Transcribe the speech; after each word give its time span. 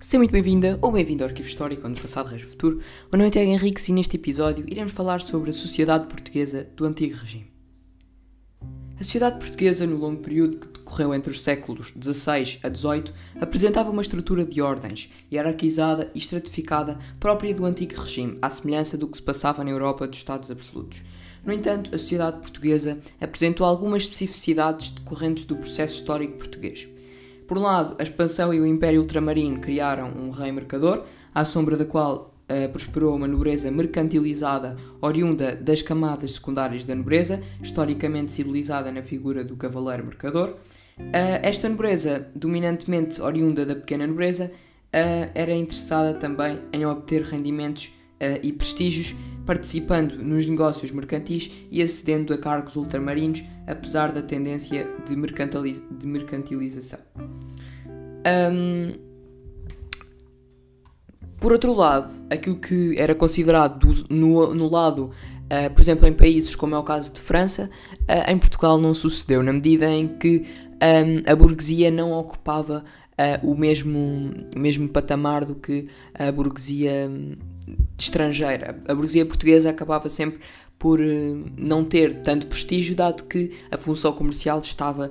Seja 0.00 0.18
muito 0.18 0.30
bem-vinda 0.30 0.78
ou 0.80 0.92
bem-vindo 0.92 1.24
ao 1.24 1.28
Arquivo 1.28 1.48
Histórico, 1.48 1.84
onde 1.84 1.98
o 1.98 2.02
passado 2.02 2.28
rege 2.28 2.44
o 2.44 2.48
futuro. 2.48 2.80
O 3.10 3.16
meu 3.16 3.26
nome 3.26 3.36
é 3.36 3.44
Henrique 3.44 3.82
e 3.90 3.92
neste 3.92 4.14
episódio 4.14 4.64
iremos 4.68 4.92
falar 4.92 5.20
sobre 5.20 5.50
a 5.50 5.52
sociedade 5.52 6.06
portuguesa 6.06 6.62
do 6.76 6.84
Antigo 6.86 7.16
Regime. 7.16 7.50
A 8.94 9.02
sociedade 9.02 9.40
portuguesa, 9.40 9.88
no 9.88 9.96
longo 9.96 10.22
período 10.22 10.58
que 10.58 10.68
decorreu 10.68 11.12
entre 11.12 11.32
os 11.32 11.42
séculos 11.42 11.92
XVI 12.00 12.60
a 12.62 12.72
XVIII, 12.72 13.12
apresentava 13.40 13.90
uma 13.90 14.00
estrutura 14.00 14.46
de 14.46 14.62
ordens, 14.62 15.10
hierarquizada 15.32 16.12
e 16.14 16.18
estratificada 16.18 16.96
própria 17.18 17.52
do 17.52 17.64
Antigo 17.64 18.00
Regime, 18.00 18.38
à 18.40 18.48
semelhança 18.50 18.96
do 18.96 19.08
que 19.08 19.16
se 19.16 19.22
passava 19.22 19.64
na 19.64 19.70
Europa 19.70 20.06
dos 20.06 20.18
Estados 20.18 20.48
Absolutos. 20.48 21.02
No 21.44 21.52
entanto, 21.52 21.92
a 21.92 21.98
sociedade 21.98 22.38
portuguesa 22.38 23.00
apresentou 23.20 23.66
algumas 23.66 24.02
especificidades 24.02 24.92
decorrentes 24.92 25.44
do 25.44 25.56
processo 25.56 25.96
histórico 25.96 26.38
português. 26.38 26.88
Por 27.48 27.56
um 27.56 27.62
lado, 27.62 27.96
a 27.98 28.02
expansão 28.02 28.52
e 28.52 28.60
o 28.60 28.66
Império 28.66 29.00
Ultramarino 29.00 29.58
criaram 29.58 30.12
um 30.14 30.28
rei 30.28 30.52
mercador, 30.52 31.04
à 31.34 31.46
sombra 31.46 31.78
da 31.78 31.86
qual 31.86 32.34
uh, 32.44 32.68
prosperou 32.68 33.16
uma 33.16 33.26
nobreza 33.26 33.70
mercantilizada 33.70 34.76
oriunda 35.00 35.56
das 35.56 35.80
camadas 35.80 36.32
secundárias 36.32 36.84
da 36.84 36.94
nobreza, 36.94 37.40
historicamente 37.62 38.32
civilizada 38.32 38.92
na 38.92 39.00
figura 39.00 39.42
do 39.42 39.56
cavaleiro 39.56 40.04
mercador. 40.04 40.56
Uh, 40.98 41.40
esta 41.42 41.70
nobreza, 41.70 42.28
dominantemente 42.34 43.22
oriunda 43.22 43.64
da 43.64 43.74
pequena 43.74 44.06
nobreza, 44.06 44.52
uh, 44.52 45.30
era 45.34 45.54
interessada 45.54 46.12
também 46.12 46.58
em 46.70 46.84
obter 46.84 47.22
rendimentos 47.22 47.97
e 48.42 48.52
prestígios, 48.52 49.14
participando 49.46 50.12
nos 50.16 50.46
negócios 50.46 50.90
mercantis 50.90 51.50
e 51.70 51.80
acedendo 51.80 52.34
a 52.34 52.38
cargos 52.38 52.76
ultramarinos, 52.76 53.42
apesar 53.66 54.12
da 54.12 54.20
tendência 54.20 54.86
de, 55.06 55.16
mercantiliz 55.16 55.82
de 55.90 56.06
mercantilização. 56.06 57.00
Um, 58.26 59.08
por 61.40 61.52
outro 61.52 61.72
lado, 61.72 62.12
aquilo 62.30 62.56
que 62.56 62.96
era 62.98 63.14
considerado 63.14 63.78
do, 63.78 64.14
no, 64.14 64.54
no, 64.54 64.68
lado, 64.68 65.12
uh, 65.44 65.72
por 65.72 65.80
exemplo, 65.80 66.06
em 66.06 66.12
países 66.12 66.56
como 66.56 66.74
é 66.74 66.78
o 66.78 66.82
caso 66.82 67.12
de 67.12 67.20
França, 67.20 67.70
uh, 67.92 68.30
em 68.30 68.36
Portugal 68.36 68.76
não 68.76 68.92
sucedeu, 68.92 69.42
na 69.42 69.52
medida 69.52 69.88
em 69.88 70.08
que 70.08 70.44
um, 70.74 71.30
a 71.30 71.36
burguesia 71.36 71.90
não 71.90 72.12
ocupava 72.12 72.84
uh, 73.12 73.50
o, 73.50 73.56
mesmo, 73.56 74.34
o 74.54 74.58
mesmo 74.58 74.88
patamar 74.88 75.44
do 75.44 75.54
que 75.54 75.88
a 76.12 76.30
burguesia 76.32 77.08
estrangeira. 77.98 78.80
A 78.86 78.94
burguesia 78.94 79.26
portuguesa 79.26 79.70
acabava 79.70 80.08
sempre 80.08 80.40
por 80.78 81.00
não 81.56 81.84
ter 81.84 82.22
tanto 82.22 82.46
prestígio, 82.46 82.94
dado 82.94 83.24
que 83.24 83.52
a 83.70 83.76
função 83.76 84.12
comercial 84.12 84.60
estava 84.60 85.10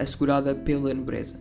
assegurada 0.00 0.54
pela 0.54 0.92
nobreza 0.94 1.38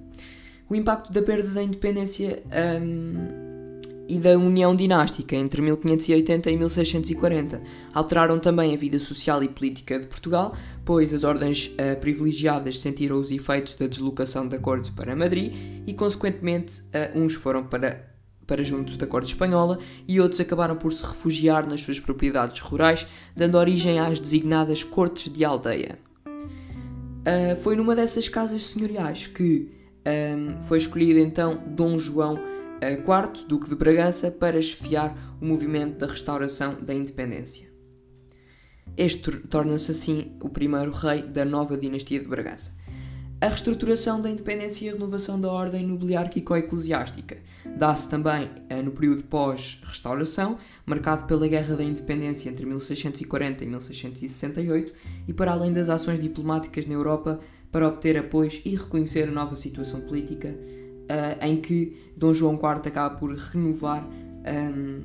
o 0.71 0.75
impacto 0.75 1.11
da 1.11 1.21
perda 1.21 1.49
da 1.49 1.61
independência 1.61 2.41
um, 2.81 3.77
e 4.07 4.17
da 4.17 4.37
união 4.37 4.73
dinástica 4.73 5.35
entre 5.35 5.61
1580 5.61 6.49
e 6.49 6.55
1640 6.55 7.61
alteraram 7.93 8.39
também 8.39 8.73
a 8.73 8.77
vida 8.77 8.97
social 8.97 9.43
e 9.43 9.49
política 9.49 9.99
de 9.99 10.07
Portugal, 10.07 10.55
pois 10.85 11.13
as 11.13 11.25
ordens 11.25 11.67
uh, 11.67 11.99
privilegiadas 11.99 12.79
sentiram 12.79 13.19
os 13.19 13.33
efeitos 13.33 13.75
da 13.75 13.85
deslocação 13.85 14.47
da 14.47 14.57
corte 14.57 14.93
para 14.93 15.13
Madrid 15.13 15.53
e, 15.85 15.93
consequentemente, 15.93 16.79
uh, 16.79 17.19
uns 17.19 17.33
foram 17.33 17.65
para 17.65 18.09
para 18.51 18.65
junto 18.65 18.97
da 18.97 19.07
corte 19.07 19.27
espanhola 19.27 19.79
e 20.05 20.19
outros 20.19 20.41
acabaram 20.41 20.75
por 20.75 20.91
se 20.91 21.05
refugiar 21.05 21.65
nas 21.65 21.79
suas 21.79 22.01
propriedades 22.01 22.59
rurais, 22.59 23.07
dando 23.33 23.57
origem 23.57 23.97
às 23.97 24.19
designadas 24.19 24.83
cortes 24.83 25.31
de 25.31 25.45
aldeia. 25.45 25.97
Uh, 26.27 27.55
foi 27.61 27.77
numa 27.77 27.95
dessas 27.95 28.27
casas 28.27 28.65
senhoriais 28.65 29.25
que 29.25 29.71
um, 30.05 30.61
foi 30.63 30.79
escolhido 30.79 31.17
então 31.19 31.63
Dom 31.65 31.97
João 31.97 32.35
IV, 32.81 33.43
uh, 33.43 33.47
Duque 33.47 33.69
de 33.69 33.75
Bragança, 33.75 34.29
para 34.29 34.59
esfiar 34.59 35.15
o 35.39 35.45
movimento 35.45 35.99
da 35.99 36.07
restauração 36.07 36.75
da 36.81 36.93
independência. 36.93 37.71
Este 38.97 39.31
torna-se 39.47 39.91
assim 39.91 40.33
o 40.41 40.49
primeiro 40.49 40.91
rei 40.91 41.21
da 41.21 41.45
nova 41.45 41.77
dinastia 41.77 42.19
de 42.19 42.27
Bragança. 42.27 42.75
A 43.41 43.47
reestruturação 43.47 44.19
da 44.19 44.29
independência 44.29 44.85
e 44.85 44.89
a 44.89 44.93
renovação 44.93 45.41
da 45.41 45.51
ordem 45.51 45.83
nobiliárquico-eclesiástica 45.87 47.39
dá-se 47.75 48.07
também 48.07 48.43
uh, 48.43 48.83
no 48.83 48.91
período 48.91 49.23
pós-restauração, 49.23 50.59
marcado 50.85 51.25
pela 51.25 51.47
Guerra 51.47 51.75
da 51.75 51.83
Independência 51.83 52.51
entre 52.51 52.67
1640 52.67 53.63
e 53.63 53.67
1668, 53.67 54.93
e 55.27 55.33
para 55.33 55.53
além 55.53 55.73
das 55.73 55.89
ações 55.89 56.19
diplomáticas 56.19 56.85
na 56.85 56.93
Europa 56.93 57.39
para 57.71 57.87
obter 57.87 58.15
apoios 58.15 58.61
e 58.63 58.75
reconhecer 58.75 59.27
a 59.27 59.31
nova 59.31 59.55
situação 59.55 60.01
política 60.01 60.49
uh, 60.49 61.43
em 61.43 61.59
que 61.59 61.97
Dom 62.15 62.35
João 62.35 62.53
IV 62.53 62.87
acaba 62.89 63.15
por 63.15 63.35
renovar 63.35 64.07
um, 64.07 65.01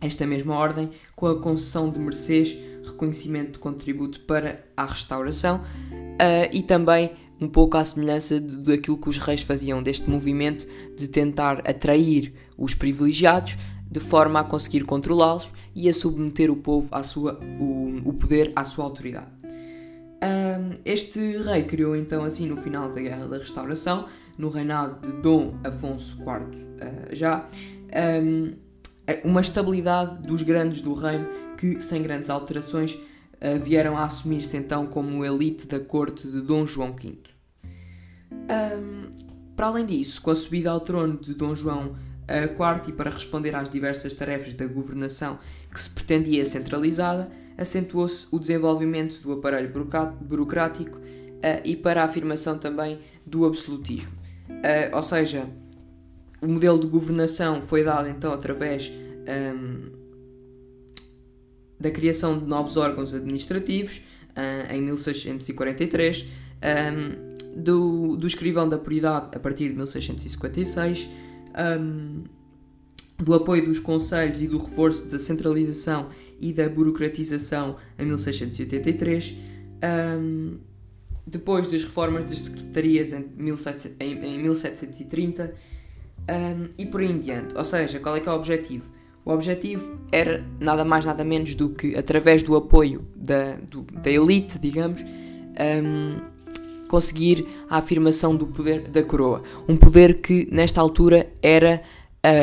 esta 0.00 0.26
mesma 0.26 0.56
ordem 0.56 0.90
com 1.14 1.28
a 1.28 1.40
concessão 1.40 1.90
de 1.90 2.00
mercês, 2.00 2.58
reconhecimento 2.84 3.52
de 3.52 3.58
contributo 3.60 4.18
para 4.22 4.64
a 4.76 4.84
restauração 4.84 5.58
uh, 5.58 6.50
e 6.52 6.60
também 6.64 7.12
um 7.40 7.48
pouco 7.48 7.76
à 7.76 7.84
semelhança 7.84 8.40
daquilo 8.40 8.96
que 8.96 9.08
os 9.08 9.18
reis 9.18 9.42
faziam 9.42 9.82
deste 9.82 10.08
movimento 10.08 10.66
de 10.96 11.08
tentar 11.08 11.58
atrair 11.68 12.32
os 12.56 12.74
privilegiados 12.74 13.56
de 13.90 14.00
forma 14.00 14.40
a 14.40 14.44
conseguir 14.44 14.84
controlá-los 14.84 15.50
e 15.74 15.88
a 15.88 15.94
submeter 15.94 16.50
o 16.50 16.56
povo 16.56 16.88
à 16.92 17.02
sua, 17.02 17.38
o, 17.60 18.00
o 18.04 18.12
poder 18.14 18.52
à 18.56 18.64
sua 18.64 18.84
autoridade. 18.84 19.30
Um, 20.16 20.78
este 20.84 21.20
rei 21.38 21.64
criou 21.64 21.94
então 21.94 22.24
assim 22.24 22.46
no 22.46 22.56
final 22.56 22.88
da 22.88 23.00
Guerra 23.00 23.26
da 23.26 23.38
Restauração, 23.38 24.06
no 24.38 24.48
reinado 24.48 25.06
de 25.06 25.20
Dom 25.20 25.54
Afonso 25.62 26.18
IV 26.18 26.26
uh, 26.26 27.14
já, 27.14 27.48
um, 28.22 28.54
uma 29.24 29.40
estabilidade 29.40 30.26
dos 30.26 30.42
grandes 30.42 30.80
do 30.80 30.94
reino 30.94 31.26
que, 31.56 31.78
sem 31.80 32.02
grandes 32.02 32.28
alterações, 32.28 32.98
uh, 33.40 33.58
vieram 33.62 33.96
a 33.96 34.04
assumir-se 34.04 34.56
então 34.56 34.86
como 34.86 35.24
elite 35.24 35.66
da 35.66 35.80
corte 35.80 36.26
de 36.26 36.40
Dom 36.40 36.66
João 36.66 36.94
V. 36.94 37.18
Um, 38.32 39.10
para 39.54 39.66
além 39.66 39.86
disso, 39.86 40.20
com 40.20 40.30
a 40.30 40.36
subida 40.36 40.70
ao 40.70 40.80
trono 40.80 41.18
de 41.18 41.34
Dom 41.34 41.54
João 41.54 41.96
IV 42.28 42.88
e 42.88 42.92
para 42.92 43.10
responder 43.10 43.54
às 43.54 43.70
diversas 43.70 44.12
tarefas 44.12 44.52
da 44.52 44.66
governação 44.66 45.38
que 45.72 45.80
se 45.80 45.90
pretendia 45.90 46.44
centralizada, 46.44 47.30
acentuou-se 47.56 48.26
o 48.30 48.38
desenvolvimento 48.38 49.20
do 49.22 49.32
aparelho 49.32 49.72
burocrático 50.20 50.98
uh, 50.98 51.60
e 51.64 51.76
para 51.76 52.02
a 52.02 52.04
afirmação 52.04 52.58
também 52.58 53.00
do 53.24 53.44
absolutismo. 53.44 54.12
Uh, 54.48 54.94
ou 54.94 55.02
seja, 55.02 55.48
o 56.40 56.46
modelo 56.46 56.78
de 56.78 56.86
governação 56.86 57.62
foi 57.62 57.82
dado 57.82 58.08
então 58.08 58.32
através 58.32 58.92
um, 59.26 60.05
da 61.78 61.90
criação 61.90 62.38
de 62.38 62.44
novos 62.44 62.76
órgãos 62.76 63.12
administrativos 63.12 64.02
uh, 64.36 64.72
em 64.72 64.82
1643, 64.82 66.24
um, 66.24 67.62
do, 67.62 68.16
do 68.16 68.26
escrivão 68.26 68.68
da 68.68 68.78
prioridade 68.78 69.30
a 69.34 69.40
partir 69.40 69.68
de 69.68 69.74
1656. 69.74 71.08
Um, 71.80 72.24
do 73.18 73.34
apoio 73.34 73.64
dos 73.64 73.78
conselhos 73.78 74.42
e 74.42 74.46
do 74.46 74.58
reforço 74.58 75.06
da 75.06 75.18
centralização 75.18 76.10
e 76.40 76.52
da 76.52 76.68
burocratização 76.68 77.76
em 77.98 78.04
1683, 78.04 79.36
um, 80.20 80.58
depois 81.26 81.68
das 81.68 81.82
reformas 81.82 82.26
das 82.26 82.40
secretarias 82.40 83.12
em, 83.12 83.22
17, 83.22 83.96
em, 84.00 84.12
em 84.24 84.42
1730 84.42 85.54
um, 86.28 86.68
e 86.76 86.86
por 86.86 87.00
aí 87.00 87.10
em 87.10 87.18
diante. 87.18 87.56
Ou 87.56 87.64
seja, 87.64 87.98
qual 87.98 88.16
é 88.16 88.20
que 88.20 88.28
é 88.28 88.32
o 88.32 88.36
objetivo? 88.36 88.92
O 89.26 89.32
objetivo 89.32 89.98
era 90.12 90.46
nada 90.60 90.84
mais 90.84 91.04
nada 91.04 91.24
menos 91.24 91.56
do 91.56 91.70
que, 91.70 91.96
através 91.96 92.44
do 92.44 92.54
apoio 92.54 93.04
da, 93.16 93.56
do, 93.56 93.82
da 93.82 94.08
elite, 94.08 94.56
digamos, 94.56 95.02
um, 95.02 96.20
conseguir 96.86 97.44
a 97.68 97.78
afirmação 97.78 98.36
do 98.36 98.46
poder 98.46 98.82
da 98.82 99.02
coroa. 99.02 99.42
Um 99.68 99.76
poder 99.76 100.20
que, 100.20 100.48
nesta 100.52 100.80
altura, 100.80 101.28
era 101.42 101.82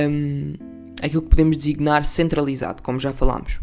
um, 0.09 0.55
aquilo 1.01 1.21
que 1.21 1.29
podemos 1.29 1.55
designar 1.55 2.03
centralizado, 2.03 2.83
como 2.83 2.99
já 2.99 3.13
falámos. 3.13 3.61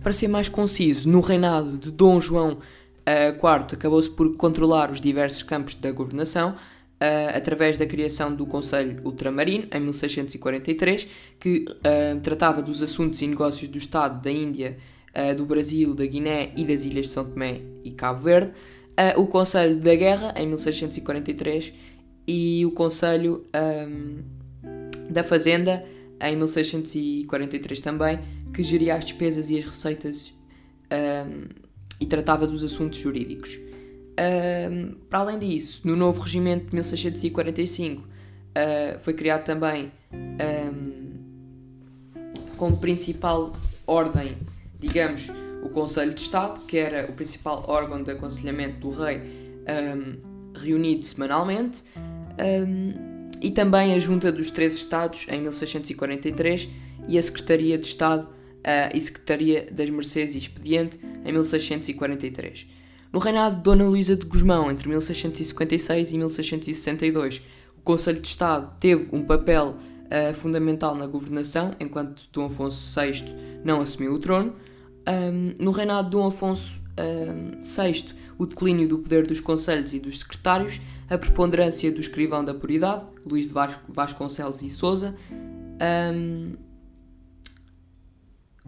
Para 0.00 0.12
ser 0.12 0.28
mais 0.28 0.48
conciso, 0.48 1.08
no 1.08 1.18
reinado 1.18 1.76
de 1.76 1.90
Dom 1.90 2.20
João 2.20 2.58
IV 3.04 3.72
uh, 3.72 3.74
acabou-se 3.74 4.10
por 4.10 4.36
controlar 4.36 4.92
os 4.92 5.00
diversos 5.00 5.42
campos 5.42 5.74
da 5.74 5.90
governação 5.90 6.54
uh, 7.00 7.36
através 7.36 7.76
da 7.76 7.86
criação 7.86 8.34
do 8.34 8.46
Conselho 8.46 9.00
Ultramarino 9.04 9.66
em 9.72 9.80
1643, 9.80 11.06
que 11.38 11.64
uh, 11.68 12.20
tratava 12.20 12.62
dos 12.62 12.82
assuntos 12.82 13.20
e 13.22 13.26
negócios 13.26 13.68
do 13.68 13.78
Estado 13.78 14.22
da 14.22 14.30
Índia, 14.30 14.76
do 15.36 15.46
Brasil, 15.46 15.94
da 15.94 16.04
Guiné 16.04 16.52
e 16.56 16.64
das 16.64 16.84
Ilhas 16.84 17.06
de 17.06 17.12
São 17.12 17.24
Tomé 17.24 17.60
e 17.84 17.92
Cabo 17.92 18.22
Verde, 18.22 18.52
o 19.16 19.28
Conselho 19.28 19.78
da 19.78 19.94
Guerra 19.94 20.34
em 20.36 20.44
1643 20.44 21.72
e 22.26 22.64
o 22.66 22.72
Conselho 22.72 23.46
um, 23.54 24.22
da 25.08 25.22
Fazenda 25.22 25.84
em 26.20 26.36
1643 26.36 27.80
também, 27.80 28.18
que 28.52 28.62
geria 28.62 28.96
as 28.96 29.04
despesas 29.04 29.50
e 29.50 29.58
as 29.58 29.64
receitas 29.64 30.34
um, 30.90 31.48
e 32.00 32.06
tratava 32.06 32.46
dos 32.46 32.64
assuntos 32.64 32.98
jurídicos. 32.98 33.58
Para 35.08 35.18
além 35.20 35.38
disso, 35.38 35.82
no 35.84 35.96
novo 35.96 36.20
regimento 36.20 36.66
de 36.66 36.74
1645, 36.74 38.02
uh, 38.02 38.98
foi 39.00 39.12
criado 39.14 39.44
também 39.44 39.92
um, 40.12 41.04
como 42.56 42.76
principal 42.76 43.52
ordem, 43.86 44.36
digamos, 44.78 45.28
o 45.62 45.68
Conselho 45.68 46.14
de 46.14 46.20
Estado, 46.20 46.60
que 46.66 46.78
era 46.78 47.10
o 47.10 47.12
principal 47.14 47.64
órgão 47.68 48.02
de 48.02 48.10
aconselhamento 48.10 48.78
do 48.78 48.90
rei, 48.90 49.20
um, 49.66 50.58
reunido 50.58 51.04
semanalmente, 51.04 51.82
um, 51.96 53.30
e 53.40 53.50
também 53.50 53.94
a 53.94 53.98
Junta 53.98 54.30
dos 54.30 54.50
Três 54.50 54.74
Estados 54.76 55.26
em 55.28 55.40
1643 55.40 56.68
e 57.08 57.18
a 57.18 57.22
Secretaria 57.22 57.76
de 57.76 57.86
Estado 57.86 58.26
uh, 58.26 58.96
e 58.96 59.00
Secretaria 59.00 59.66
das 59.70 59.90
Mercês 59.90 60.34
e 60.34 60.38
Expediente 60.38 60.98
em 61.24 61.32
1643. 61.32 62.66
No 63.14 63.20
reinado 63.20 63.54
de 63.54 63.62
Dona 63.62 63.84
Luísa 63.84 64.16
de 64.16 64.26
Gusmão, 64.26 64.68
entre 64.68 64.88
1656 64.88 66.10
e 66.10 66.18
1662, 66.18 67.42
o 67.78 67.80
Conselho 67.82 68.18
de 68.18 68.26
Estado 68.26 68.74
teve 68.80 69.08
um 69.14 69.22
papel 69.22 69.76
uh, 69.76 70.34
fundamental 70.34 70.96
na 70.96 71.06
governação, 71.06 71.76
enquanto 71.78 72.28
Dom 72.32 72.46
Afonso 72.46 73.00
VI 73.00 73.22
não 73.64 73.80
assumiu 73.80 74.14
o 74.14 74.18
trono. 74.18 74.56
Um, 75.06 75.54
no 75.64 75.70
reinado 75.70 76.06
de 76.06 76.10
Dom 76.10 76.26
Afonso 76.26 76.82
um, 76.98 77.60
VI, 77.60 78.06
o 78.36 78.46
declínio 78.46 78.88
do 78.88 78.98
poder 78.98 79.24
dos 79.28 79.38
conselhos 79.38 79.94
e 79.94 80.00
dos 80.00 80.18
secretários, 80.18 80.80
a 81.08 81.16
preponderância 81.16 81.92
do 81.92 82.00
escrivão 82.00 82.44
da 82.44 82.52
puridade, 82.52 83.08
Luís 83.24 83.46
de 83.46 83.54
Vasconcelos 83.90 84.60
e 84.60 84.68
Souza, 84.68 85.14
um, 86.12 86.54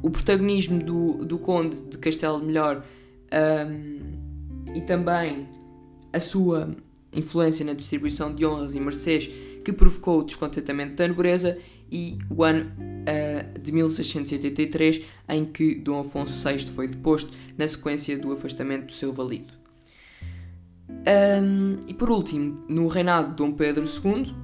o 0.00 0.08
protagonismo 0.08 0.80
do, 0.84 1.24
do 1.24 1.36
Conde 1.36 1.82
de 1.82 1.98
Castelo 1.98 2.38
Melhor 2.38 2.84
e 4.76 4.82
também 4.82 5.48
a 6.12 6.20
sua 6.20 6.76
influência 7.12 7.64
na 7.64 7.72
distribuição 7.72 8.34
de 8.34 8.44
honras 8.44 8.74
e 8.74 8.80
mercês 8.80 9.26
que 9.64 9.72
provocou 9.72 10.20
o 10.20 10.22
descontentamento 10.22 10.94
da 10.94 11.08
nobreza 11.08 11.58
e 11.90 12.18
o 12.28 12.44
ano 12.44 12.70
uh, 12.70 13.58
de 13.58 13.72
1683 13.72 15.02
em 15.30 15.46
que 15.46 15.76
Dom 15.76 16.00
Afonso 16.00 16.46
VI 16.46 16.58
foi 16.68 16.88
deposto 16.88 17.32
na 17.56 17.66
sequência 17.66 18.18
do 18.18 18.32
afastamento 18.32 18.86
do 18.86 18.92
seu 18.92 19.12
valido. 19.14 19.54
Um, 20.88 21.78
e 21.88 21.94
por 21.94 22.10
último, 22.10 22.62
no 22.68 22.86
reinado 22.86 23.30
de 23.30 23.36
Dom 23.36 23.52
Pedro 23.52 23.84
II, 23.84 24.34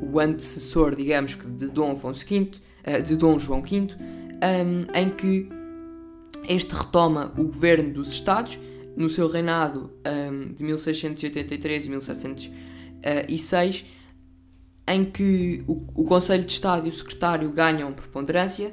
o 0.00 0.18
antecessor, 0.18 0.96
digamos 0.96 1.34
de 1.34 1.66
Dom 1.68 1.92
Afonso 1.92 2.24
V, 2.26 2.50
uh, 2.86 3.02
de 3.02 3.14
Dom 3.16 3.38
João 3.38 3.60
V, 3.60 3.76
um, 3.78 4.98
em 4.98 5.10
que 5.10 5.48
este 6.48 6.74
retoma 6.74 7.32
o 7.36 7.44
governo 7.44 7.92
dos 7.92 8.10
Estados 8.12 8.58
no 8.96 9.10
seu 9.10 9.28
reinado 9.28 9.92
um, 10.06 10.54
de 10.54 10.64
1683 10.64 11.86
e 11.86 11.90
1706 11.90 13.84
em 14.88 15.04
que 15.04 15.64
o, 15.66 15.84
o 15.94 16.04
Conselho 16.04 16.44
de 16.44 16.52
Estado 16.52 16.86
e 16.86 16.90
o 16.90 16.92
Secretário 16.92 17.50
ganham 17.50 17.92
preponderância, 17.92 18.72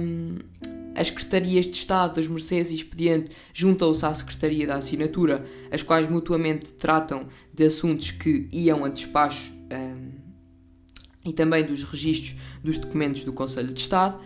um, 0.00 0.38
as 0.94 1.06
Secretarias 1.06 1.66
de 1.66 1.76
Estado 1.76 2.16
das 2.16 2.26
Mercês 2.26 2.70
e 2.70 2.74
Expediente 2.74 3.30
juntam-se 3.54 4.04
à 4.04 4.12
Secretaria 4.12 4.66
da 4.66 4.74
Assinatura, 4.74 5.44
as 5.70 5.82
quais 5.82 6.10
mutuamente 6.10 6.72
tratam 6.72 7.28
de 7.54 7.64
assuntos 7.64 8.10
que 8.10 8.48
iam 8.52 8.84
a 8.84 8.88
despacho 8.88 9.52
um, 9.72 10.10
e 11.24 11.32
também 11.32 11.64
dos 11.64 11.84
registros 11.84 12.36
dos 12.64 12.78
documentos 12.78 13.22
do 13.22 13.32
Conselho 13.32 13.72
de 13.72 13.80
Estado, 13.80 14.18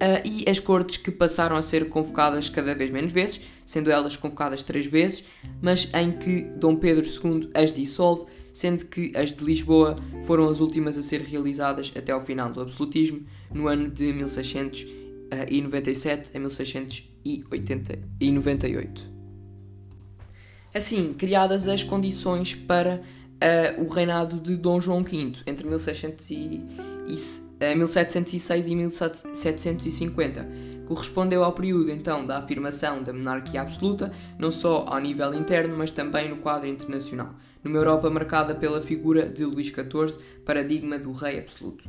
uh, 0.00 0.26
e 0.26 0.48
as 0.48 0.58
Cortes 0.58 0.96
que 0.96 1.10
passaram 1.10 1.56
a 1.56 1.62
ser 1.62 1.88
convocadas 1.88 2.48
cada 2.48 2.74
vez 2.74 2.90
menos 2.90 3.12
vezes, 3.12 3.40
sendo 3.64 3.90
elas 3.90 4.16
convocadas 4.16 4.62
três 4.62 4.86
vezes, 4.86 5.24
mas 5.60 5.90
em 5.94 6.12
que 6.12 6.42
Dom 6.42 6.76
Pedro 6.76 7.04
II 7.04 7.50
as 7.54 7.72
dissolve 7.72 8.26
sendo 8.52 8.84
que 8.86 9.16
as 9.16 9.32
de 9.32 9.44
Lisboa 9.44 9.94
foram 10.24 10.48
as 10.48 10.58
últimas 10.60 10.98
a 10.98 11.02
ser 11.02 11.22
realizadas 11.22 11.92
até 11.96 12.10
ao 12.12 12.20
final 12.20 12.52
do 12.52 12.60
absolutismo, 12.60 13.24
no 13.52 13.66
ano 13.68 13.88
de 13.88 14.12
1697 14.12 16.30
a 16.34 16.38
1698. 16.38 19.10
Assim, 20.72 21.12
criadas 21.14 21.66
as 21.66 21.82
condições 21.82 22.54
para 22.54 23.00
uh, 23.00 23.02
o 23.82 23.88
reinado 23.88 24.38
de 24.40 24.56
Dom 24.56 24.80
João 24.80 25.02
V, 25.02 25.32
entre 25.46 25.66
1600 25.66 26.30
e, 26.30 26.62
e, 27.08 27.49
uh, 27.60 27.76
1706 27.76 28.68
e 28.68 28.76
1750, 28.76 30.48
correspondeu 30.86 31.44
ao 31.44 31.52
período 31.52 31.90
então 31.90 32.26
da 32.26 32.38
afirmação 32.38 33.02
da 33.02 33.12
monarquia 33.12 33.60
absoluta, 33.60 34.12
não 34.38 34.50
só 34.50 34.84
ao 34.88 34.98
nível 34.98 35.32
interno, 35.34 35.76
mas 35.76 35.90
também 35.90 36.28
no 36.28 36.36
quadro 36.38 36.68
internacional 36.68 37.34
numa 37.62 37.78
Europa 37.78 38.10
marcada 38.10 38.54
pela 38.54 38.80
figura 38.80 39.28
de 39.28 39.44
Luís 39.44 39.68
XIV, 39.68 40.18
paradigma 40.44 40.98
do 40.98 41.12
rei 41.12 41.38
absoluto. 41.38 41.88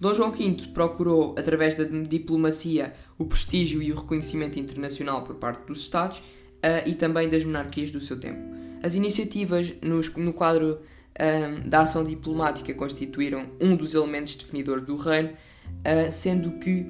Dom 0.00 0.14
João 0.14 0.32
V 0.32 0.68
procurou, 0.74 1.34
através 1.38 1.74
da 1.74 1.84
diplomacia, 1.84 2.92
o 3.16 3.24
prestígio 3.24 3.80
e 3.80 3.92
o 3.92 3.96
reconhecimento 3.96 4.58
internacional 4.58 5.22
por 5.22 5.36
parte 5.36 5.64
dos 5.66 5.80
Estados 5.80 6.18
uh, 6.18 6.86
e 6.86 6.94
também 6.94 7.28
das 7.28 7.44
monarquias 7.44 7.90
do 7.90 8.00
seu 8.00 8.18
tempo. 8.18 8.40
As 8.82 8.96
iniciativas 8.96 9.72
nos, 9.80 10.12
no 10.16 10.32
quadro 10.32 10.80
uh, 11.18 11.68
da 11.68 11.82
ação 11.82 12.04
diplomática 12.04 12.72
constituíram 12.74 13.50
um 13.60 13.76
dos 13.76 13.94
elementos 13.94 14.34
definidores 14.34 14.84
do 14.84 14.96
reino, 14.96 15.30
uh, 15.30 16.10
sendo 16.10 16.58
que 16.58 16.86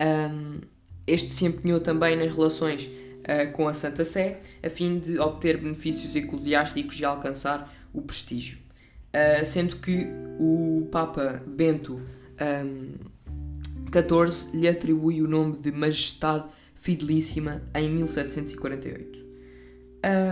um, 0.00 0.60
este 1.06 1.32
se 1.32 1.46
empenhou 1.46 1.80
também 1.80 2.16
nas 2.16 2.34
relações 2.34 2.84
uh, 2.84 3.52
com 3.52 3.66
a 3.68 3.74
Santa 3.74 4.04
Sé, 4.04 4.40
a 4.62 4.70
fim 4.70 4.98
de 4.98 5.18
obter 5.18 5.58
benefícios 5.58 6.14
eclesiásticos 6.14 6.98
e 7.00 7.04
alcançar 7.04 7.74
o 7.92 8.02
prestígio. 8.02 8.58
Uh, 9.08 9.44
sendo 9.44 9.76
que 9.76 10.06
o 10.38 10.86
Papa 10.92 11.42
Bento 11.46 12.00
um, 12.40 12.92
XIV 13.90 14.50
lhe 14.56 14.68
atribui 14.68 15.22
o 15.22 15.28
nome 15.28 15.56
de 15.56 15.72
Majestade 15.72 16.46
Fidelíssima 16.74 17.62
em 17.74 17.90
1748. 17.90 19.26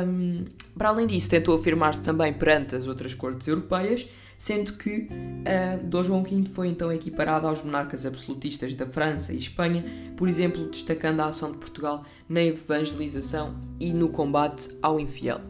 Um, 0.06 0.44
para 0.76 0.88
além 0.90 1.06
disso, 1.06 1.30
tentou 1.30 1.54
afirmar-se 1.54 2.02
também 2.02 2.32
perante 2.32 2.74
as 2.76 2.86
outras 2.86 3.14
cortes 3.14 3.46
europeias 3.48 4.08
sendo 4.38 4.74
que 4.74 5.08
uh, 5.08 6.04
João 6.04 6.22
V 6.22 6.44
foi 6.46 6.68
então 6.68 6.92
equiparado 6.92 7.46
aos 7.46 7.62
monarcas 7.62 8.04
absolutistas 8.04 8.74
da 8.74 8.86
França 8.86 9.32
e 9.32 9.38
Espanha, 9.38 9.84
por 10.16 10.28
exemplo, 10.28 10.68
destacando 10.68 11.20
a 11.20 11.26
ação 11.26 11.52
de 11.52 11.58
Portugal 11.58 12.04
na 12.28 12.42
evangelização 12.42 13.56
e 13.80 13.92
no 13.92 14.08
combate 14.08 14.68
ao 14.82 15.00
infiel. 15.00 15.40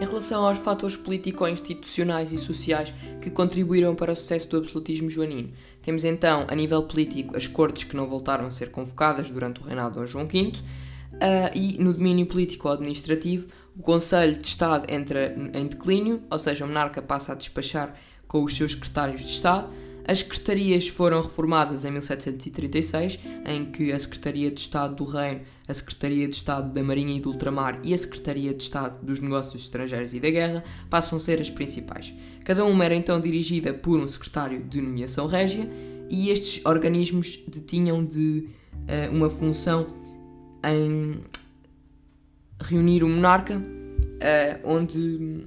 Em 0.00 0.04
relação 0.04 0.44
aos 0.44 0.58
fatores 0.58 0.96
político-institucionais 0.96 2.32
e 2.32 2.38
sociais 2.38 2.92
que 3.20 3.30
contribuíram 3.30 3.94
para 3.94 4.12
o 4.12 4.16
sucesso 4.16 4.48
do 4.48 4.56
absolutismo 4.56 5.08
joanino, 5.08 5.52
temos 5.80 6.04
então, 6.04 6.44
a 6.48 6.54
nível 6.56 6.82
político, 6.82 7.36
as 7.36 7.46
cortes 7.46 7.84
que 7.84 7.96
não 7.96 8.08
voltaram 8.08 8.46
a 8.46 8.50
ser 8.50 8.70
convocadas 8.70 9.30
durante 9.30 9.60
o 9.60 9.64
reinado 9.64 9.94
de 9.94 10.00
Dom 10.00 10.06
João 10.06 10.26
V, 10.26 10.52
uh, 11.22 11.56
e 11.56 11.78
no 11.78 11.94
domínio 11.94 12.26
político-administrativo, 12.26 13.46
o 13.78 13.82
Conselho 13.82 14.36
de 14.36 14.46
Estado 14.46 14.92
entra 14.92 15.34
em 15.54 15.66
declínio, 15.66 16.22
ou 16.30 16.38
seja, 16.38 16.64
o 16.64 16.68
monarca 16.68 17.00
passa 17.00 17.32
a 17.32 17.34
despachar 17.34 17.94
com 18.26 18.42
os 18.42 18.54
seus 18.56 18.72
secretários 18.72 19.22
de 19.22 19.30
Estado. 19.30 19.72
As 20.06 20.18
secretarias 20.18 20.88
foram 20.88 21.22
reformadas 21.22 21.84
em 21.84 21.92
1736, 21.92 23.20
em 23.46 23.64
que 23.66 23.92
a 23.92 23.98
Secretaria 23.98 24.50
de 24.50 24.60
Estado 24.60 24.96
do 24.96 25.04
Reino, 25.04 25.42
a 25.68 25.72
Secretaria 25.72 26.26
de 26.26 26.34
Estado 26.34 26.72
da 26.72 26.82
Marinha 26.82 27.16
e 27.16 27.20
do 27.20 27.30
Ultramar 27.30 27.80
e 27.84 27.94
a 27.94 27.96
Secretaria 27.96 28.52
de 28.52 28.62
Estado 28.64 29.04
dos 29.04 29.20
Negócios 29.20 29.62
Estrangeiros 29.62 30.12
e 30.12 30.18
da 30.18 30.28
Guerra 30.28 30.64
passam 30.90 31.16
a 31.16 31.20
ser 31.20 31.40
as 31.40 31.48
principais. 31.48 32.12
Cada 32.44 32.64
uma 32.64 32.84
era 32.84 32.96
então 32.96 33.20
dirigida 33.20 33.72
por 33.72 34.00
um 34.00 34.08
secretário 34.08 34.62
de 34.64 34.80
nomeação 34.80 35.26
régia 35.26 35.70
e 36.10 36.30
estes 36.30 36.64
organismos 36.66 37.42
detinham 37.46 38.04
de 38.04 38.48
uh, 38.74 39.14
uma 39.14 39.30
função 39.30 40.01
em 40.64 41.22
reunir 42.60 43.02
o 43.02 43.08
monarca, 43.08 43.58
uh, 43.58 44.60
onde, 44.64 45.46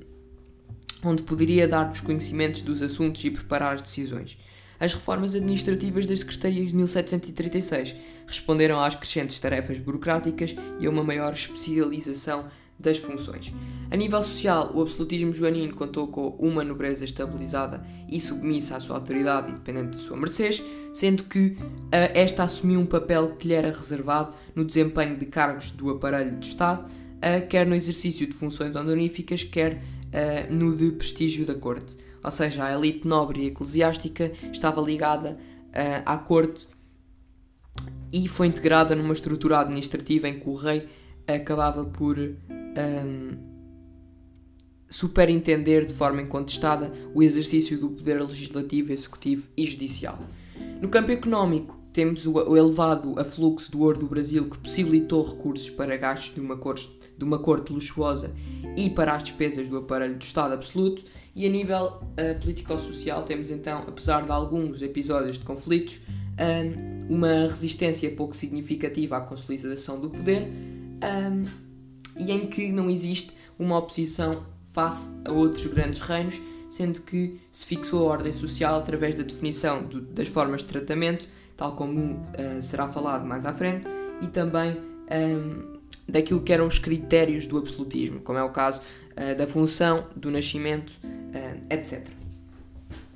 onde 1.04 1.24
poderia 1.24 1.68
dar 1.68 1.92
os 1.92 2.02
conhecimentos 2.02 2.62
dos 2.62 2.82
assuntos 2.82 3.24
e 3.24 3.32
preparar 3.32 3.76
as 3.76 3.82
decisões. 3.82 4.38
As 4.80 4.94
reformas 4.94 5.36
administrativas 5.36 6.06
das 6.06 6.20
secretarias 6.20 6.68
de 6.68 6.76
1736 6.76 7.96
responderam 8.28 8.80
às 8.80 8.96
crescentes 8.96 9.40
tarefas 9.40 9.80
burocráticas 9.80 10.54
e 10.80 10.86
a 10.86 10.90
uma 10.90 11.04
maior 11.04 11.34
especialização 11.34 12.50
das 12.80 12.98
funções. 12.98 13.54
A 13.90 13.96
nível 13.96 14.22
social, 14.22 14.72
o 14.74 14.82
absolutismo 14.82 15.32
joanino 15.32 15.74
contou 15.74 16.08
com 16.08 16.30
uma 16.40 16.64
nobreza 16.64 17.06
estabilizada 17.06 17.86
e 18.10 18.20
submissa 18.20 18.78
à 18.78 18.80
sua 18.80 18.98
autoridade 18.98 19.50
e 19.50 19.54
dependente 19.54 19.92
de 19.92 20.04
sua 20.04 20.18
mercês, 20.18 20.64
sendo 20.94 21.24
que 21.24 21.50
uh, 21.50 21.88
esta 21.92 22.44
assumiu 22.44 22.80
um 22.80 22.86
papel 22.86 23.36
que 23.36 23.48
lhe 23.48 23.54
era 23.54 23.72
reservado 23.72 24.34
no 24.56 24.66
desempenho 24.66 25.18
de 25.18 25.26
cargos 25.28 25.72
do 25.72 25.90
aparelho 25.92 26.38
de 26.38 26.48
Estado, 26.48 26.86
uh, 26.86 27.48
quer 27.48 27.66
no 27.66 27.76
exercício 27.76 28.26
de 28.28 28.34
funções 28.34 28.76
honoríficas, 28.76 29.44
quer 29.44 29.76
uh, 29.76 30.54
no 30.54 30.76
de 30.76 30.92
prestígio 30.92 31.46
da 31.46 31.56
corte. 31.56 31.96
Ou 32.24 32.32
seja, 32.32 32.66
a 32.66 32.74
elite 32.74 33.08
nobre 33.08 33.44
e 33.44 33.48
eclesiástica 33.48 34.32
estava 34.52 34.82
ligada 34.82 35.38
à 36.06 36.18
corte 36.18 36.68
e 38.12 38.28
foi 38.28 38.48
integrada 38.48 38.96
numa 38.96 39.14
estrutura 39.14 39.60
administrativa 39.60 40.28
em 40.28 40.40
que 40.40 40.50
o 40.50 40.56
rei 40.56 40.88
acabava 41.28 41.84
por 41.84 42.18
um, 42.78 43.38
superintender 44.90 45.86
de 45.86 45.94
forma 45.94 46.22
incontestada 46.22 46.92
o 47.14 47.22
exercício 47.22 47.80
do 47.80 47.90
poder 47.90 48.22
legislativo, 48.22 48.92
executivo 48.92 49.48
e 49.58 49.66
judicial. 49.66 50.20
No 50.82 50.90
campo 50.90 51.12
económico, 51.12 51.80
temos 51.92 52.28
o 52.28 52.56
elevado 52.56 53.18
afluxo 53.18 53.72
do 53.72 53.82
ouro 53.82 54.00
do 54.00 54.08
Brasil 54.08 54.50
que 54.50 54.58
possibilitou 54.58 55.24
recursos 55.24 55.70
para 55.70 55.96
gastos 55.96 56.36
de 56.36 56.42
uma 56.42 56.58
corte, 56.58 56.90
de 57.18 57.24
uma 57.24 57.40
corte 57.40 57.72
luxuosa 57.72 58.34
e 58.76 58.90
para 58.90 59.16
as 59.16 59.24
despesas 59.24 59.68
do 59.70 59.78
aparelho 59.78 60.18
do 60.18 60.22
Estado 60.22 60.54
absoluto. 60.54 61.04
E 61.34 61.46
a 61.46 61.50
nível 61.50 61.86
uh, 61.88 62.40
político-social, 62.40 63.24
temos 63.24 63.52
então, 63.52 63.84
apesar 63.88 64.24
de 64.24 64.32
alguns 64.32 64.82
episódios 64.82 65.38
de 65.38 65.46
conflitos, 65.46 66.00
um, 66.38 67.16
uma 67.16 67.48
resistência 67.48 68.10
pouco 68.12 68.36
significativa 68.36 69.18
à 69.18 69.22
consolidação 69.22 70.00
do 70.00 70.10
poder 70.10 70.44
um, 70.44 71.46
e 72.18 72.32
em 72.32 72.48
que 72.48 72.72
não 72.72 72.90
existe 72.90 73.32
uma 73.58 73.78
oposição 73.78 74.46
face 74.74 75.12
a 75.24 75.32
outros 75.32 75.66
grandes 75.68 76.00
reinos, 76.00 76.42
sendo 76.70 77.02
que 77.02 77.40
se 77.52 77.66
fixou 77.66 78.08
a 78.08 78.12
ordem 78.12 78.32
social 78.32 78.76
através 78.76 79.16
da 79.16 79.24
definição 79.24 79.84
do, 79.84 80.02
das 80.02 80.28
formas 80.28 80.62
de 80.62 80.68
tratamento, 80.68 81.26
tal 81.56 81.76
como 81.76 82.02
uh, 82.02 82.62
será 82.62 82.88
falado 82.88 83.26
mais 83.26 83.46
à 83.46 83.54
frente, 83.54 83.88
e 84.22 84.28
também 84.28 84.78
um, 85.10 85.80
daquilo 86.08 86.42
que 86.42 86.52
eram 86.52 86.68
os 86.68 86.78
critérios 86.78 87.48
do 87.48 87.58
absolutismo, 87.58 88.20
como 88.20 88.38
é 88.38 88.44
o 88.44 88.50
caso 88.50 88.82
uh, 88.82 89.38
da 89.38 89.48
função, 89.48 90.08
do 90.16 90.30
nascimento, 90.30 90.92
uh, 91.04 91.74
etc. 91.74 92.06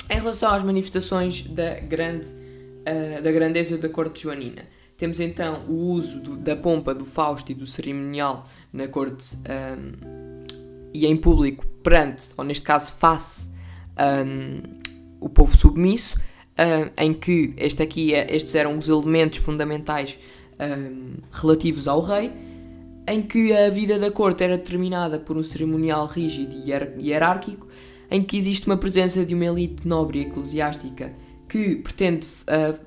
Em 0.09 0.15
relação 0.15 0.51
às 0.51 0.63
manifestações 0.63 1.43
da, 1.43 1.79
grande, 1.81 2.27
da 3.21 3.31
grandeza 3.31 3.77
da 3.77 3.87
corte 3.87 4.23
joanina, 4.23 4.63
temos 4.97 5.19
então 5.19 5.65
o 5.67 5.91
uso 5.91 6.19
do, 6.19 6.35
da 6.35 6.55
pompa, 6.55 6.95
do 6.95 7.05
fausto 7.05 7.51
e 7.51 7.55
do 7.55 7.67
cerimonial 7.67 8.47
na 8.71 8.87
corte 8.87 9.35
um, 9.35 10.43
e 10.93 11.05
em 11.05 11.15
público 11.15 11.65
perante, 11.83 12.29
ou 12.37 12.43
neste 12.43 12.63
caso 12.63 12.93
face, 12.93 13.49
um, 14.25 14.61
o 15.19 15.29
povo 15.29 15.55
submisso, 15.55 16.17
um, 16.17 17.03
em 17.03 17.13
que 17.13 17.53
este 17.57 17.81
aqui, 17.83 18.13
é, 18.13 18.35
estes 18.35 18.55
eram 18.55 18.77
os 18.77 18.89
elementos 18.89 19.39
fundamentais 19.39 20.17
relativos 21.31 21.87
ao 21.87 22.01
rei, 22.01 22.33
em 23.07 23.21
que 23.21 23.55
a 23.55 23.69
vida 23.69 23.97
da 23.97 24.11
corte 24.11 24.43
era 24.43 24.57
determinada 24.57 25.17
por 25.17 25.37
um 25.37 25.41
cerimonial 25.41 26.05
rígido 26.05 26.53
e 26.57 27.07
hierárquico, 27.07 27.65
em 28.11 28.21
que 28.21 28.37
existe 28.37 28.67
uma 28.67 28.75
presença 28.75 29.25
de 29.25 29.33
uma 29.33 29.45
elite 29.45 29.87
nobre 29.87 30.19
e 30.19 30.21
eclesiástica 30.23 31.13
que 31.47 31.77
pretende, 31.77 32.27
uh, 32.27 32.77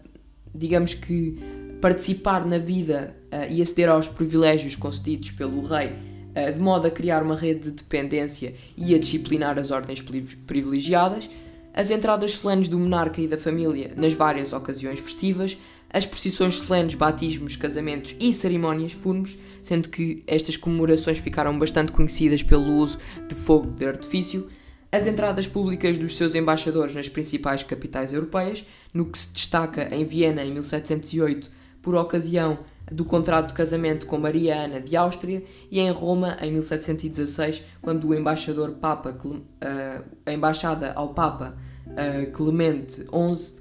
digamos 0.55 0.95
que, 0.95 1.39
participar 1.83 2.47
na 2.47 2.59
vida 2.59 3.13
uh, 3.33 3.53
e 3.53 3.61
aceder 3.61 3.89
aos 3.89 4.07
privilégios 4.07 4.77
concedidos 4.77 5.33
pelo 5.33 5.61
rei, 5.63 5.89
uh, 5.89 6.53
de 6.53 6.61
modo 6.61 6.87
a 6.87 6.91
criar 6.91 7.25
uma 7.25 7.35
rede 7.35 7.65
de 7.65 7.71
dependência 7.73 8.55
e 8.77 8.95
a 8.95 8.99
disciplinar 8.99 9.59
as 9.59 9.73
ordens 9.73 10.01
privilegiadas, 10.47 11.29
as 11.75 11.91
entradas 11.91 12.35
solenes 12.35 12.69
do 12.69 12.79
monarca 12.79 13.21
e 13.21 13.27
da 13.27 13.37
família 13.37 13.91
nas 13.97 14.13
várias 14.13 14.53
ocasiões 14.53 15.01
festivas, 15.01 15.59
as 15.93 16.07
procissões 16.07 16.55
solenes, 16.55 16.95
batismos, 16.95 17.57
casamentos 17.57 18.15
e 18.21 18.33
cerimónias 18.33 18.93
fúnebres, 18.93 19.37
sendo 19.61 19.89
que 19.89 20.23
estas 20.29 20.57
comemorações 20.57 21.19
ficaram 21.19 21.59
bastante 21.59 21.91
conhecidas 21.91 22.45
pelo 22.45 22.77
uso 22.77 22.99
de 23.29 23.35
fogo 23.35 23.73
de 23.73 23.85
artifício, 23.85 24.49
as 24.93 25.07
entradas 25.07 25.49
públicas 25.49 25.99
dos 25.99 26.17
seus 26.17 26.37
embaixadores 26.37 26.95
nas 26.95 27.09
principais 27.09 27.65
capitais 27.65 28.13
europeias, 28.13 28.65
no 28.95 29.07
que 29.07 29.19
se 29.19 29.31
destaca 29.33 29.93
em 29.93 30.05
Viena 30.05 30.45
em 30.45 30.53
1708 30.53 31.62
por 31.83 31.95
ocasião 31.95 32.59
do 32.91 33.05
contrato 33.05 33.49
de 33.49 33.55
casamento 33.55 34.07
com 34.07 34.19
Maria 34.19 34.57
Ana 34.57 34.81
de 34.81 34.97
Áustria 34.97 35.43
e 35.71 35.81
em 35.81 35.91
Roma 35.91 36.37
em 36.41 36.53
1716, 36.53 37.63
quando 37.81 38.09
o 38.09 38.15
embaixador 38.15 38.71
Papa, 38.73 39.17
uh, 39.25 40.05
a 40.25 40.33
embaixada 40.33 40.93
ao 40.93 41.15
Papa 41.15 41.57
uh, 41.87 42.31
Clemente 42.33 43.05
XI 43.05 43.57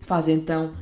faz 0.00 0.28
então 0.28 0.74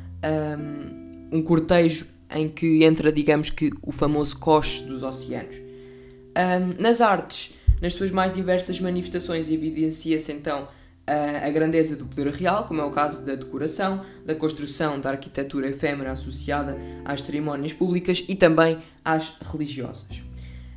um, 1.33 1.38
um, 1.38 1.42
cortejo 1.42 2.07
em 2.35 2.49
que 2.49 2.85
entra, 2.85 3.12
digamos 3.12 3.50
que, 3.50 3.71
o 3.83 3.92
famoso 3.92 4.38
coche 4.38 4.85
dos 4.85 5.02
oceanos. 5.02 5.57
Um, 5.57 6.83
nas 6.83 7.00
artes, 7.00 7.54
nas 7.83 7.95
suas 7.95 8.11
mais 8.11 8.33
diversas 8.33 8.80
manifestações, 8.80 9.50
evidencia-se 9.50 10.33
então 10.33 10.69
a 11.44 11.50
grandeza 11.50 11.96
do 11.96 12.06
poder 12.06 12.28
real, 12.32 12.64
como 12.64 12.80
é 12.80 12.84
o 12.84 12.90
caso 12.90 13.22
da 13.22 13.34
decoração, 13.34 14.02
da 14.24 14.34
construção 14.34 15.00
da 15.00 15.10
arquitetura 15.10 15.68
efêmera 15.68 16.12
associada 16.12 16.78
às 17.04 17.22
cerimónias 17.22 17.72
públicas 17.72 18.24
e 18.28 18.34
também 18.34 18.78
às 19.04 19.36
religiosas. 19.40 20.22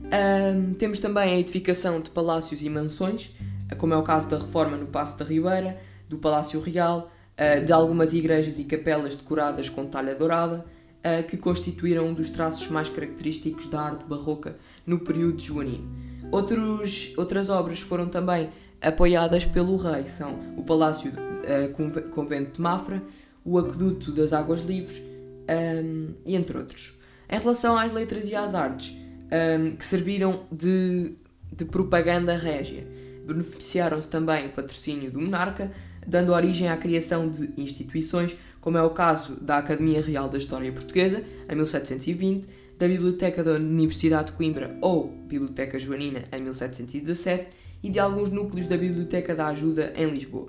Um, 0.04 0.74
temos 0.74 1.00
também 1.00 1.34
a 1.34 1.40
edificação 1.40 2.00
de 2.02 2.10
palácios 2.10 2.62
e 2.62 2.70
mansões, 2.70 3.32
como 3.78 3.94
é 3.94 3.98
o 3.98 4.04
caso 4.04 4.30
da 4.30 4.38
reforma 4.38 4.78
no 4.78 4.88
Paço 4.88 5.18
da 5.18 5.26
Ribeira, 5.26 5.80
do 6.10 6.18
Palácio 6.18 6.60
Real, 6.60 7.12
uh, 7.38 7.64
de 7.64 7.72
algumas 7.72 8.14
igrejas 8.14 8.60
e 8.60 8.66
capelas 8.66 9.16
decoradas 9.16 9.70
com 9.70 9.86
talha 9.86 10.14
dourada, 10.14 10.66
uh, 11.00 11.24
que 11.28 11.38
constituíram 11.38 12.08
um 12.08 12.14
dos 12.14 12.30
traços 12.30 12.68
mais 12.68 12.90
característicos 12.90 13.70
da 13.70 13.82
arte 13.82 14.06
barroca 14.06 14.58
no 14.86 15.00
período 15.00 15.42
joanino. 15.42 15.90
Outros, 16.32 17.14
outras 17.18 17.50
obras 17.50 17.80
foram 17.80 18.08
também 18.08 18.50
apoiadas 18.84 19.46
pelo 19.46 19.76
rei. 19.76 20.08
São 20.08 20.40
o 20.58 20.64
Palácio 20.64 21.12
uh, 21.12 22.10
Convento 22.10 22.54
de 22.54 22.62
Mafra, 22.62 23.02
o 23.44 23.58
Aqueduto 23.58 24.12
das 24.12 24.34
Águas 24.34 24.62
Livres 24.62 25.00
um, 25.00 25.06
ehm, 25.48 26.16
entre 26.26 26.58
outros. 26.58 26.98
Em 27.30 27.40
relação 27.40 27.78
às 27.78 27.92
letras 27.92 28.30
e 28.30 28.36
às 28.36 28.54
artes, 28.54 28.92
um, 28.92 29.36
ehm, 29.36 29.76
que 29.76 29.86
serviram 29.86 30.46
de, 30.52 31.16
de 31.52 31.66
propaganda 31.66 32.36
régia, 32.36 32.88
beneficiaram-se 33.26 34.08
também 34.08 34.48
o 34.48 34.50
patrocínio 34.50 35.12
do 35.12 35.20
monarca, 35.20 35.72
dando 36.06 36.34
origem 36.34 36.70
à 36.70 36.78
criação 36.78 37.30
de 37.30 37.50
instituições, 37.58 38.36
como 38.62 38.78
é 38.78 38.84
o 38.84 38.90
caso 38.90 39.36
da 39.42 39.58
Academia 39.58 40.02
Real 40.02 40.30
da 40.30 40.38
História 40.38 40.72
Portuguesa, 40.72 41.24
em 41.50 41.56
1720, 41.56 42.48
da 42.78 42.88
Biblioteca 42.88 43.44
da 43.44 43.54
Universidade 43.54 44.32
de 44.32 44.34
Coimbra 44.34 44.78
ou 44.82 45.08
Biblioteca 45.08 45.80
Joanina, 45.80 46.24
em 46.32 46.42
1717, 46.42 47.50
e 47.84 47.90
de 47.90 48.00
alguns 48.00 48.30
núcleos 48.30 48.68
da 48.68 48.78
Biblioteca 48.78 49.36
da 49.36 49.48
Ajuda 49.48 49.94
em 49.96 50.10
Lisboa. 50.10 50.48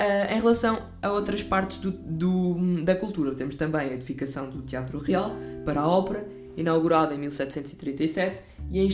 Uh, 0.00 0.32
em 0.34 0.40
relação 0.40 0.80
a 1.02 1.12
outras 1.12 1.42
partes 1.42 1.78
do, 1.78 1.90
do, 1.90 2.82
da 2.82 2.96
cultura, 2.96 3.34
temos 3.34 3.54
também 3.54 3.82
a 3.82 3.92
edificação 3.92 4.48
do 4.48 4.62
Teatro 4.62 4.98
Real 4.98 5.36
para 5.62 5.82
a 5.82 5.86
ópera, 5.86 6.26
inaugurada 6.56 7.14
em 7.14 7.18
1737, 7.18 8.40
e 8.72 8.80
a, 8.80 8.84
uh, 8.84 8.88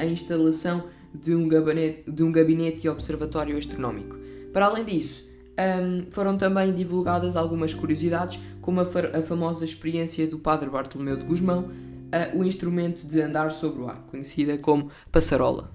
a 0.00 0.04
instalação 0.04 0.84
de 1.14 1.34
um, 1.34 1.48
gabinete, 1.48 2.10
de 2.10 2.22
um 2.22 2.30
gabinete 2.30 2.86
e 2.86 2.90
observatório 2.90 3.56
astronómico. 3.56 4.18
Para 4.52 4.66
além 4.66 4.84
disso, 4.84 5.26
um, 5.58 6.10
foram 6.10 6.36
também 6.36 6.74
divulgadas 6.74 7.34
algumas 7.34 7.72
curiosidades, 7.72 8.38
como 8.60 8.80
a, 8.80 8.84
a 8.84 9.22
famosa 9.22 9.64
experiência 9.64 10.26
do 10.26 10.38
padre 10.38 10.68
Bartolomeu 10.68 11.16
de 11.16 11.24
Guzmão, 11.24 11.70
uh, 11.70 12.38
o 12.38 12.44
instrumento 12.44 13.06
de 13.06 13.22
andar 13.22 13.50
sobre 13.52 13.80
o 13.80 13.88
ar, 13.88 14.02
conhecida 14.02 14.58
como 14.58 14.90
passarola. 15.10 15.72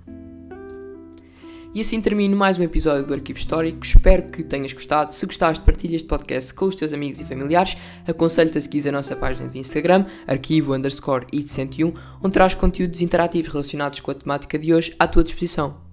E 1.74 1.80
assim 1.80 2.02
termino 2.02 2.36
mais 2.36 2.60
um 2.60 2.64
episódio 2.64 3.06
do 3.06 3.14
Arquivo 3.14 3.40
Histórico. 3.40 3.86
Espero 3.86 4.24
que 4.24 4.44
tenhas 4.44 4.74
gostado. 4.74 5.14
Se 5.14 5.26
gostaste, 5.26 5.64
partilha 5.64 5.96
este 5.96 6.08
podcast 6.08 6.54
com 6.54 6.66
os 6.66 6.76
teus 6.76 6.92
amigos 6.92 7.22
e 7.22 7.26
familiares. 7.26 7.78
Aconselho-te 8.06 8.58
a 8.58 8.62
seguir 8.62 8.90
a 8.90 8.92
nossa 8.92 9.16
página 9.16 9.48
do 9.48 9.58
Instagram, 9.58 10.06
arquivo 10.28 10.76
underscore 10.76 11.26
it101, 11.28 11.96
onde 12.22 12.34
traz 12.34 12.54
conteúdos 12.54 13.02
interativos 13.02 13.54
relacionados 13.54 14.02
com 14.02 14.12
a 14.12 14.16
temática 14.16 14.60
de 14.60 14.74
hoje 14.74 14.94
à 15.00 15.08
tua 15.08 15.24
disposição. 15.24 15.91